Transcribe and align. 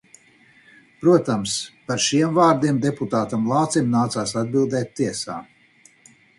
Protams, 1.01 1.53
par 1.91 2.01
šiem 2.07 2.33
vārdiem 2.39 2.81
deputātam 2.87 3.47
Lācim 3.53 3.95
nācās 3.99 4.37
atbildēt 4.45 4.99
tiesā. 5.01 5.41